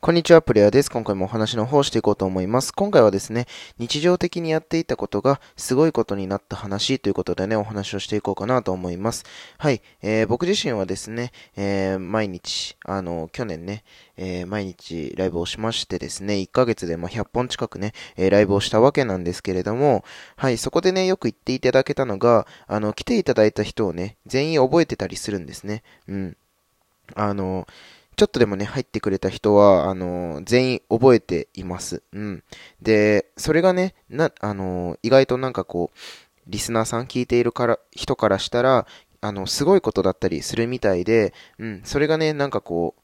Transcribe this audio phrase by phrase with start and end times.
[0.00, 0.92] こんにちは、プレイヤーです。
[0.92, 2.72] 今回もお話の方をしていこうと思います。
[2.72, 3.46] 今回はですね、
[3.78, 9.24] 日常的にやっていたことがすごいことになった話ということでね、お話をしていこうかなと思います。
[9.58, 13.82] はい、えー、僕自身はですね、えー、毎日、あの、去年ね、
[14.16, 20.04] えー、毎日ライブをしましてですね、1ヶ月でま100本近くね、えー、ライブをしたわけなんですけれども、
[20.36, 25.82] はい、そこでね、よく言っていただけたのが、あの、来ていただいた人をね、全員覚えてたりするんですね。
[26.06, 26.36] うん。
[27.16, 27.66] あの、
[28.18, 32.02] ちょっとでもね、入ってくれた人は、あの、全員覚えています。
[32.12, 32.42] うん。
[32.82, 35.98] で、それがね、な、あの、意外となんかこう、
[36.48, 38.88] リスナーさん聞いているから、人からしたら、
[39.20, 42.96] あの、すごいことだったりするみたいで、うん、それがね、なんかこ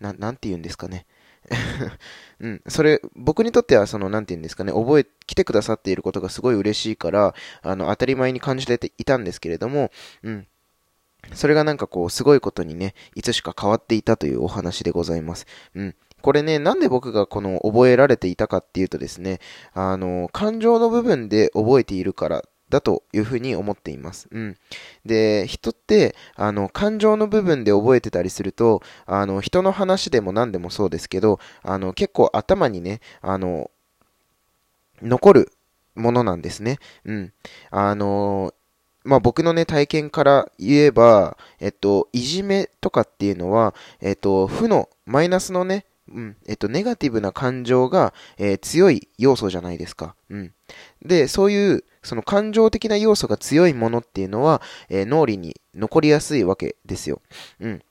[0.00, 1.04] う、な、なんて言うんですかね。
[2.40, 9.90] うん、それ、僕にとっては、その、なんて言うんですかね、覚え、来てくださっていることがすごい嬉しいから、あの、当たり前に感じていたんですけれども、
[10.22, 10.46] うん、
[11.32, 15.46] それがなんかこう、すごいことにね、いつしか変わっていたというお話でございます。
[15.74, 15.94] うん。
[16.20, 19.40] これね、なんで僕がこの覚えられていたかっていうとですね、
[19.72, 24.28] あの、感情の部分で覚えているからだというふうに思っています。
[24.30, 24.56] うん。
[25.04, 33.70] で、人って、あの、感情の部分で覚えてたりすると、あの、人の話でも何でもそうですけど、あの、結構頭にね、あの、
[35.02, 35.52] 残る
[35.94, 36.78] ものなんですね。
[37.04, 37.32] うん。
[37.70, 38.52] あの、
[39.04, 50.14] まあ僕のね、体験から言えば、えっと、いじめとかっていうのは、えっと、負の、マイナスのね、うん、えっと、ネガティブな感情が、えー、強い要素じゃないですか。
[50.30, 50.54] うん。
[51.02, 57.20] で、そういう、その感情的な要素が強いものっていうのは、えー、脳裏に残りやすいわけですよ。
[57.60, 57.82] うん。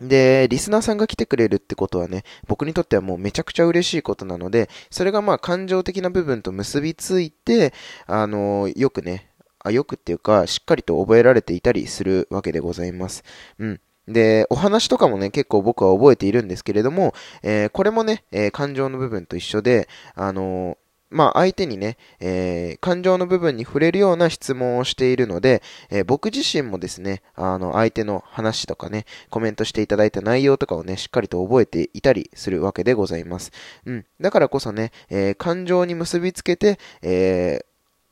[0.00, 7.72] で、リスナーさんが来てくれるってことはね、僕にとってはもうめちゃくちゃ嬉しいことなので、それがまあ感情的な部分と結びついて、
[8.06, 9.27] あのー、よくね、
[9.68, 13.24] あ、よくっていうか、しっかりと覚えられていたりするわけでございます。
[13.58, 13.80] うん。
[14.08, 20.76] で、お話とかもね、結構僕は覚えているんですけれども、えー、これもね、えー、感情の部分と一緒で、あのー、
[21.10, 33.52] まあ、相手にね、えー、感情の部分に触れるような質問をしているので、えー、僕自身もですね、あの、相手の話とかね、コメントしていただいた内容とかをね、しっかりと覚えていたりするわけでございます。
[33.86, 34.06] うん。
[34.20, 37.60] だからこそね、えー、感情に結びつけて、え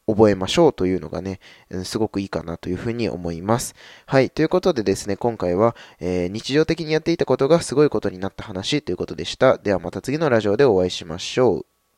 [0.07, 1.41] 覚えましょうというのがね、
[1.85, 3.75] すごくいいかなというふうに思います。
[4.07, 4.31] はい。
[4.31, 9.59] ということでですね、今回は、えー、日常的にやっていたことがすごいことになった話ということでした。
[9.59, 11.76] ではまた次のラジオでお会いしましょう。